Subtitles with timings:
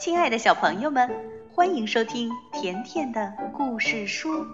[0.00, 1.10] 亲爱的小朋友们，
[1.52, 4.46] 欢迎收听甜甜的故事书，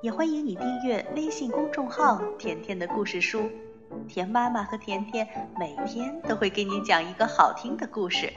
[0.00, 3.50] 也欢迎你订阅微信公众号“甜甜的故事书”。
[4.08, 5.28] 甜妈妈和甜甜
[5.58, 8.32] 每天都会给你讲一个好听的故事。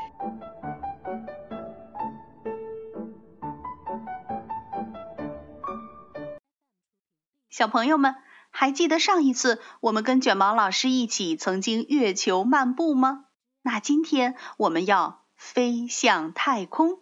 [7.49, 8.15] 小朋友们，
[8.51, 13.27] 还记得上一次我们跟卷毛老师一起曾经月球漫步吗？
[13.61, 15.22] 那今天我们要。
[15.43, 16.99] 飞向太空，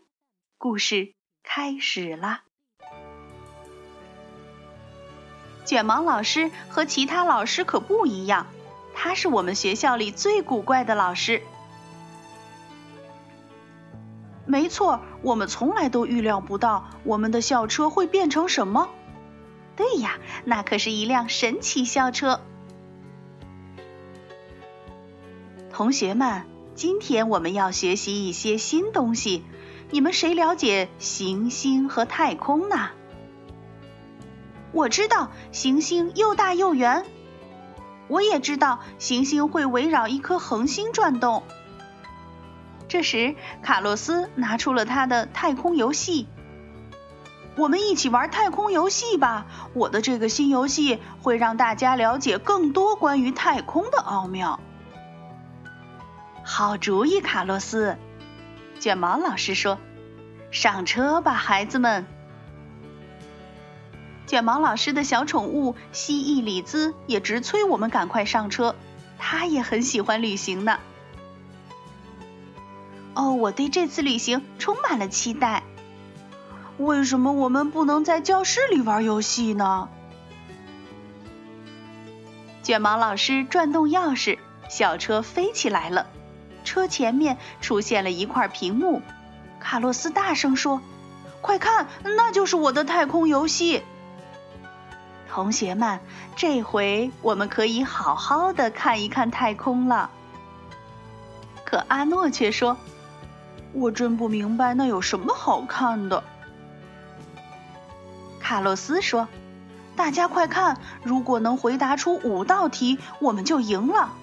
[0.57, 1.13] 故事
[1.43, 2.41] 开始啦！
[5.63, 8.47] 卷毛老师和其他老师可不一样，
[8.95, 11.43] 他是我们学校里最古怪的老师。
[14.47, 18.89] 没错，我们从来都预料不到我们的校车会变成什么。
[19.75, 22.41] 对呀，那可是一辆神奇校车。
[25.71, 26.50] 同学们。
[26.81, 29.43] 今天我们要学习一些新东西，
[29.91, 32.89] 你们谁了解行星和太空呢？
[34.71, 37.05] 我知道行星又大又圆，
[38.07, 41.43] 我也知道行星会围绕一颗恒星转动。
[42.87, 46.25] 这时，卡洛斯拿出了他的太空游戏，
[47.57, 49.45] 我们一起玩太空游戏吧！
[49.75, 54.59] 我的这个新游戏会让大家了解更多关于太空的奥妙。
[56.53, 57.95] 好主意，卡洛斯。
[58.77, 59.79] 卷毛老师说
[60.51, 62.05] ：“上车吧，孩子们。”
[64.27, 68.75] 卷毛老师的小宠物蜥蜴里兹也直催我们赶快上车，
[69.17, 70.77] 他也很喜欢旅行呢。
[73.13, 75.63] 哦，我对这次旅行充满了期待。
[76.77, 79.87] 为什么我们不能在教室里玩游戏呢？
[82.61, 84.37] 卷毛老师转动钥匙，
[84.69, 86.07] 小车飞起来了。
[86.63, 89.01] 车前面出现了一块屏幕，
[89.59, 90.81] 卡洛斯大声说
[91.41, 93.83] ：“快看，那就是我的太空游戏！”
[95.29, 95.99] 同学们，
[96.35, 100.09] 这回我们可以好好的看一看太空了。
[101.63, 102.77] 可阿诺却说
[103.71, 106.23] ：“我真不明白那有什么好看的。”
[108.41, 109.29] 卡洛斯说
[109.95, 114.13] ：“大家快看，如果能回答出五道题，我们就赢了。”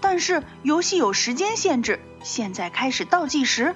[0.00, 3.74] 但是游戏有时间限制，现在开始倒计时。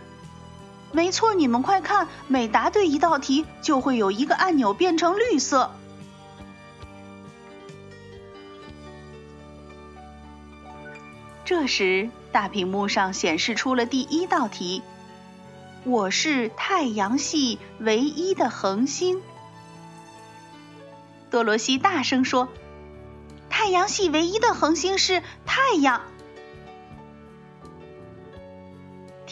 [0.92, 5.72] 没错，你们快看，每答对一道题，就会有一个按钮变成绿色。
[11.44, 14.82] 这时，大屏幕上显示出了第一道题
[15.84, 19.20] ：“我是太阳系唯一的恒星。”
[21.30, 22.48] 多罗西大声说
[23.50, 26.00] ：“太阳系唯一的恒星是太阳。”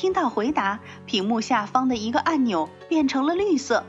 [0.03, 3.85] 听到回答，屏幕下方的一个按钮变成了绿色。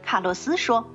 [0.00, 0.88] 卡洛斯说：“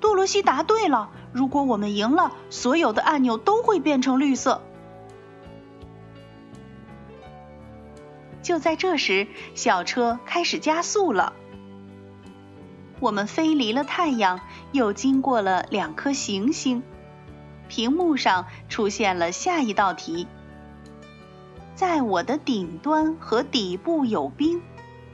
[0.00, 1.10] 多罗西答对了。
[1.34, 4.62] 如果我们赢了，所有的按钮都会变成绿色。”
[8.40, 11.34] 就在这时，小车开始加速了。
[13.00, 14.40] 我们飞离了太阳，
[14.72, 16.82] 又经过了两颗行星。
[17.68, 20.26] 屏幕上出现了下一道题。
[21.74, 24.62] 在我的顶端和底部有冰，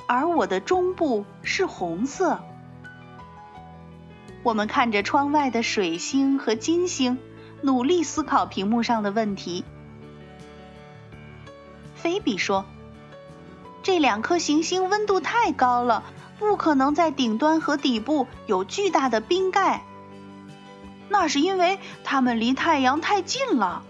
[0.06, 2.38] 而我的中部是红色。
[4.42, 7.18] 我们看着窗外的水星和金星，
[7.62, 9.64] 努力思考屏幕上的问题。
[11.94, 12.64] 菲比说
[13.82, 16.02] ：“这两颗行星温度太高了，
[16.38, 19.82] 不可能在顶端和底部有巨大的冰盖。
[21.08, 23.82] 那是因为它们离太阳太近了。”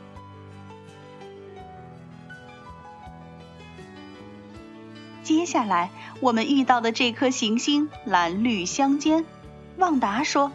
[5.31, 9.25] 接下来我们遇到的这颗行星蓝绿相间，
[9.77, 10.51] 旺达说：“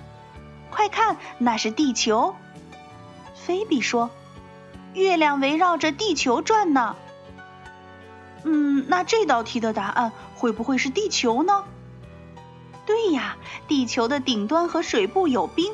[0.69, 2.35] 快看，那是地球。”
[3.33, 4.09] 菲比说
[4.93, 6.97] ：“月亮围绕着地球转呢。”
[8.43, 11.63] 嗯，那这道题的答案会不会是地球呢？
[12.85, 13.37] 对呀，
[13.69, 15.73] 地球的顶端和水部有冰，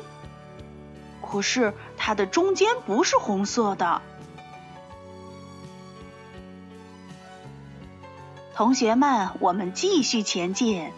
[1.20, 4.00] 可是它的中间不是红色的。
[8.54, 10.90] 同学们，我们继续前进。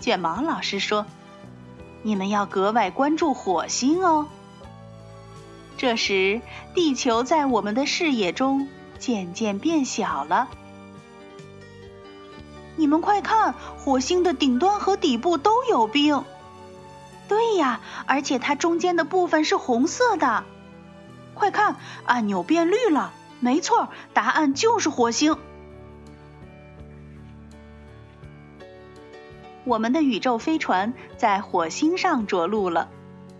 [0.00, 1.06] 卷毛老师说
[2.02, 4.26] ：“你们要格外关注火星哦。”
[5.78, 6.40] 这时，
[6.74, 8.68] 地球在我们的视野中
[8.98, 10.48] 渐渐变小了。
[12.76, 16.24] 你们快看，火星的顶端和底部都有冰。
[17.28, 20.44] 对呀，而且它中间的部分是红色的。
[21.34, 23.12] 快看，按钮变绿了。
[23.38, 25.38] 没错，答案就是火星。
[29.64, 32.88] 我们的宇宙飞船在火星上着陆了。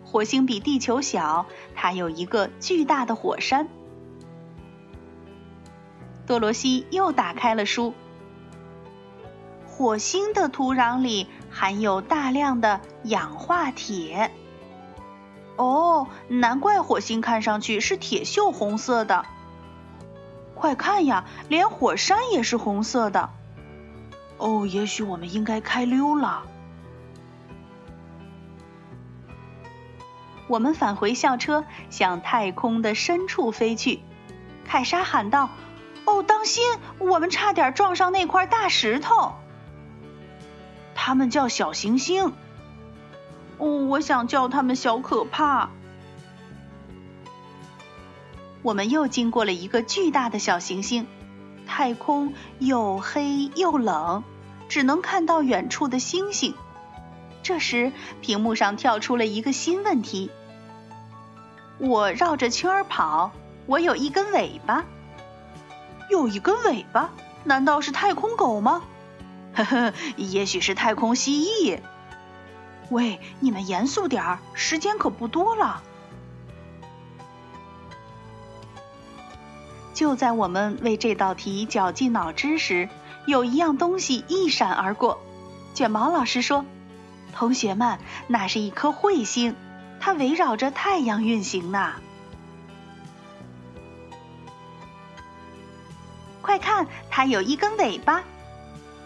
[0.04, 3.68] 火星比地球小，它有一个巨大的火山。
[6.26, 7.92] 多罗西又打开了书。
[9.66, 14.30] 火星的土壤里含有大量的氧化铁。
[15.56, 19.26] 哦，难怪火星看上去是铁锈红色的。
[20.54, 23.30] 快看呀，连火山也是红色的。
[24.44, 26.42] 哦，也许我们应该开溜了。
[30.48, 34.00] 我们返回校车，向太空的深处飞去。
[34.66, 35.48] 凯莎喊道
[36.04, 36.62] ：“哦，当心！
[36.98, 39.32] 我们差点撞上那块大石头。”
[40.94, 42.34] 它们叫小行星。
[43.56, 45.70] 哦，我想叫它们小可怕。
[48.60, 51.06] 我们又经过了一个巨大的小行星，
[51.66, 54.22] 太空又黑又冷，
[54.74, 56.52] 只能看到远处的星星。
[57.44, 60.32] 这时，屏幕上跳出了一个新问题：
[61.78, 63.30] 我绕着圈儿跑，
[63.66, 64.84] 我有一根尾巴。
[66.10, 67.10] 有一根尾巴？
[67.44, 68.82] 难道是太空狗吗？
[69.54, 71.78] 呵呵，也许是太空蜥蜴。
[72.90, 75.84] 喂，你们严肃点儿，时间可不多了。
[79.92, 82.88] 就在我们为这道题绞尽脑汁时，
[83.26, 85.20] 有一样东西一闪而过。
[85.74, 86.64] 卷毛老师说。
[87.32, 87.98] 同学们，
[88.28, 89.56] 那是一颗彗星，
[89.98, 91.94] 它围绕着太阳运行呢。
[96.40, 98.22] 快看，它有一根尾巴。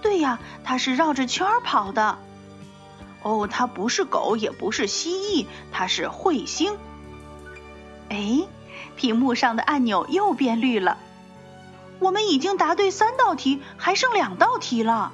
[0.02, 2.18] 对呀，它是绕着圈儿跑的。
[3.22, 6.76] 哦，它不是狗，也不是蜥蜴，它是彗星。
[8.10, 8.46] 哎，
[8.94, 10.98] 屏幕上的按钮又变绿了。
[12.00, 15.12] 我们已经答对三道题，还剩两道题了。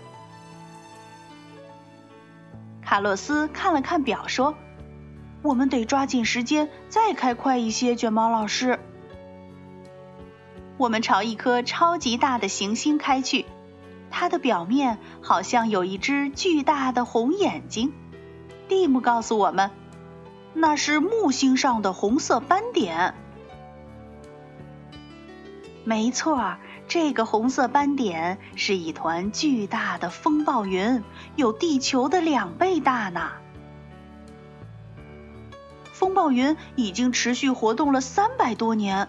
[2.82, 4.54] 卡洛斯看了看表，说
[5.42, 8.78] ：“我们得抓紧时间，再开快一些。”卷毛老师，
[10.76, 13.46] 我们朝一颗超级大的行星开去，
[14.10, 17.92] 它的表面好像有一只巨大的红眼睛。
[18.68, 19.70] 蒂姆告诉我们，
[20.52, 23.14] 那是木星上的红色斑点。
[25.84, 26.56] 没错。
[26.86, 31.02] 这个红色斑点是一团巨大的风暴云，
[31.34, 33.32] 有地球的两倍大呢。
[35.92, 39.08] 风暴云已经持续活动了三百多年。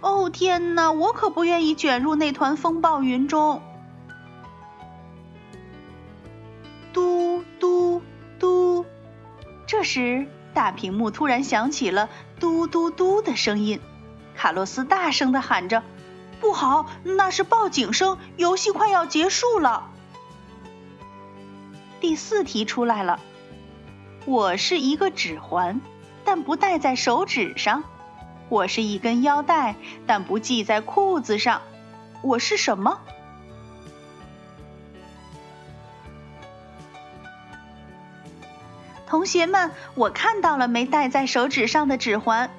[0.00, 3.62] 哦天哪，我可不愿意卷入那团风暴云中。
[6.92, 8.02] 嘟嘟
[8.38, 8.84] 嘟！
[9.66, 13.80] 这时，大屏幕突然响起了嘟嘟嘟的声音。
[14.36, 15.82] 卡洛斯大声的喊着。
[16.40, 19.90] 不好，那是报警声，游戏快要结束了。
[22.00, 23.18] 第四题出来了，
[24.24, 25.80] 我是一个指环，
[26.24, 27.82] 但不戴在手指上；
[28.48, 29.74] 我是一根腰带，
[30.06, 31.60] 但不系在裤子上。
[32.22, 33.00] 我是什么？
[39.06, 42.50] 同学们，我看到了没戴在手指上的指环。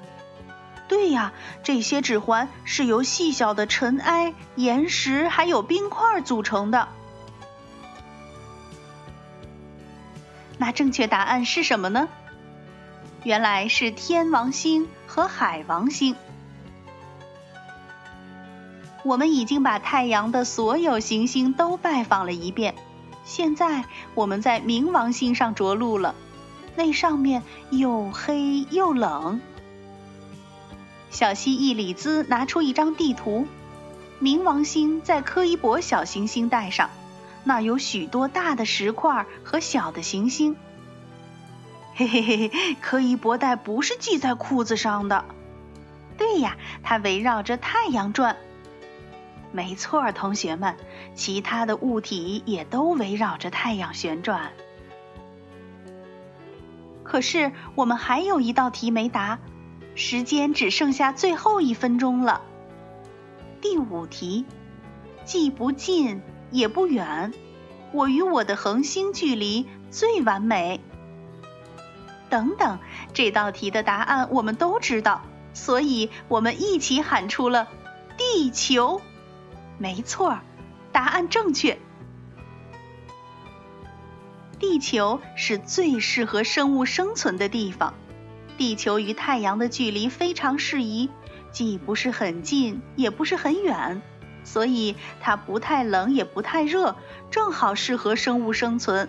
[0.89, 1.31] 对呀，
[1.63, 6.89] 这些指环是由细小的尘埃、岩石还有冰块组成的。
[10.57, 12.09] 那正确答案是什么呢？
[13.23, 16.15] 原来是天王星和海王星。
[19.03, 22.75] 我们已经把太阳的所有行星都拜访了一遍，
[23.23, 26.15] 现在我们在冥王星上着陆了，
[26.75, 29.39] 那上面又黑又冷。
[31.11, 33.47] 小蜥蜴里兹拿出一张地图，
[34.21, 36.89] 冥王星在柯伊伯小行星带上，
[37.43, 40.55] 那有许多大的石块和小的行星。
[41.95, 45.25] 嘿嘿嘿嘿，柯伊伯带不是系在裤子上的。
[46.17, 48.37] 对呀，它围绕着太阳转。
[49.51, 50.75] 没错，同学们，
[51.15, 54.51] 其他的物体也都围绕着太阳旋转。
[57.03, 59.39] 可是我们还有一道题没答。
[59.99, 62.41] 时间只剩下最后一分钟了。
[63.59, 64.45] 第五题，
[65.25, 67.33] 既不近也不远，
[67.91, 70.79] 我与我的恒星距离最完美。
[72.29, 72.79] 等等，
[73.13, 75.21] 这道题的答案我们都知道，
[75.53, 77.67] 所以我们一起喊出了
[78.17, 79.01] “地球”。
[79.77, 80.39] 没错，
[80.93, 81.77] 答案正确。
[84.59, 87.93] 地球是最适合生物生存的地方。
[88.59, 91.09] 地球与太阳的距离非常适宜，
[91.49, 94.01] 既不是很近，也不是很远，
[94.43, 96.97] 所以它不太冷也不太热，
[97.31, 99.07] 正好适合生物生存。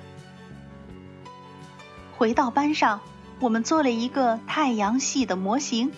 [2.17, 3.01] 回到班上，
[3.41, 5.91] 我们做了一个太阳系的模型。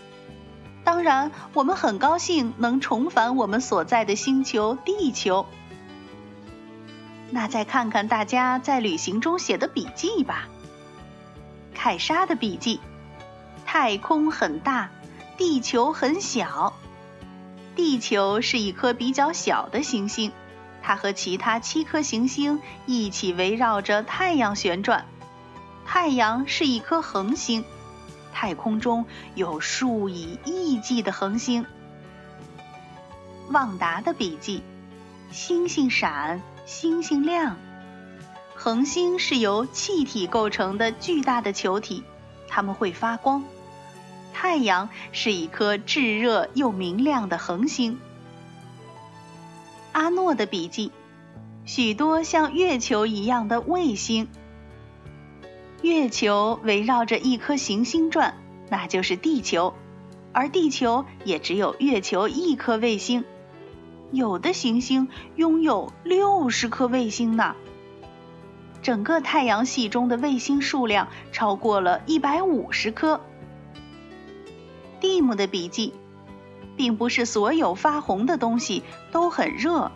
[0.83, 5.45] 当然，我们很高兴能重返我们所在的星球——地球。
[7.31, 10.49] 那再看看大家在旅行中写的笔记吧。
[11.75, 12.81] 凯莎的笔记：
[13.75, 14.91] 太空很大，
[15.39, 16.75] 地球很小。
[17.75, 20.31] 地球是一颗比较小的行星，
[20.83, 25.07] 它和其他七颗行星一起围绕着太阳旋转。
[25.87, 27.65] 太阳是一颗恒星。
[28.31, 31.65] 太空中有数以亿计的恒星。
[33.49, 34.63] 旺达的笔记：
[35.31, 37.57] 星星闪，星星亮。
[38.55, 42.05] 恒星是由气体构成的巨大的球体，
[42.47, 43.43] 它们会发光。
[44.33, 47.99] 太阳是一颗炙热又明亮的恒星。
[49.93, 50.91] 阿诺的笔记：
[51.65, 54.29] 许多像月球一样的卫星。
[55.83, 58.35] 月球围绕着一颗行星转，
[58.71, 59.75] 那就是地球，
[60.33, 63.25] 而地球也只有月球一颗卫星。
[64.13, 67.57] 有的行星拥有六十颗卫星呢。
[68.83, 73.21] 整个太阳系中的卫星数量超过了一百五十颗。
[75.03, 75.93] 蒂姆的笔记，
[76.77, 79.91] 并不是所有发红的东西都很热。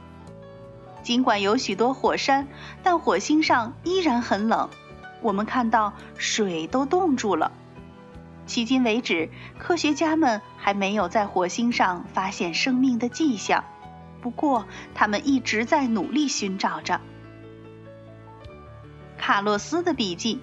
[1.04, 2.48] 尽管有许多火山，
[2.82, 4.68] 但火星上依然很冷。
[5.22, 7.52] 我们看到水都冻住了。
[8.48, 13.62] 迄今为止，科学家们还没有在火星上发现生命的迹象，
[14.20, 17.00] 不过他们一直在努力寻找着。
[19.16, 20.40] 卡洛斯的笔记：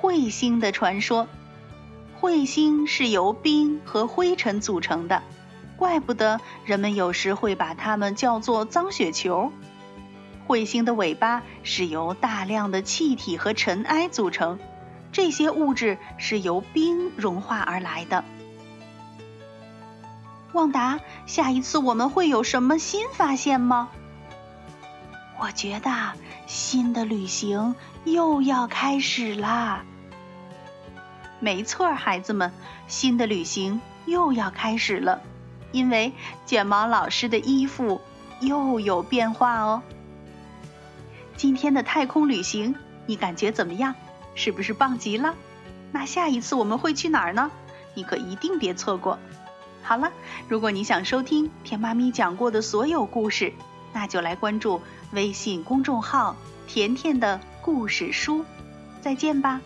[0.00, 1.28] 彗星的传说。
[2.22, 5.24] 彗星是由冰和灰尘组成的，
[5.76, 9.50] 怪不得人们有时会把它们叫做脏雪球。
[10.46, 14.60] 彗星的尾巴是由大量的气体和尘埃组成，
[15.10, 18.24] 这些物质是由冰融化而来的。
[20.52, 23.88] 旺达，下一次我们会有什么新发现吗？
[25.40, 26.12] 我觉得
[26.46, 27.74] 新的旅行
[28.04, 29.84] 又要开始啦。
[31.42, 32.52] 没错，孩子们，
[32.86, 35.20] 新的旅行又要开始了，
[35.72, 36.12] 因为
[36.46, 38.00] 卷毛老师的衣服
[38.38, 39.82] 又有变化哦。
[41.36, 43.92] 今天的太空旅行，你感觉怎么样？
[44.36, 45.34] 是不是棒极了？
[45.90, 47.50] 那下一次我们会去哪儿呢？
[47.94, 49.18] 你可一定别错过。
[49.82, 50.12] 好了，
[50.48, 53.52] 如果你想收听甜妈咪讲过的所有故事，
[53.92, 54.80] 那就来关注
[55.10, 56.36] 微信公众号
[56.68, 58.44] “甜甜的故事书”。
[59.02, 59.60] 再见吧。